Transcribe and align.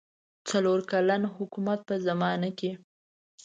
څلور 0.49 0.79
کلن 0.91 1.21
حکومت 1.35 1.79
په 1.87 1.95
زمانه 2.07 2.49
کې. 2.59 2.71